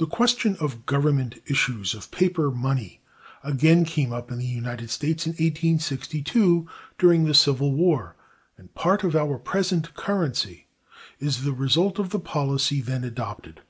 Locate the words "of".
0.58-0.86, 1.96-2.10, 9.04-9.14, 12.00-12.10